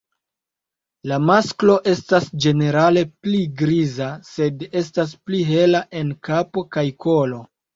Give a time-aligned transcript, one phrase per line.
[1.11, 7.41] La masklo estas ĝenerale pli griza, sed estas pli hela en kapo kaj kolo.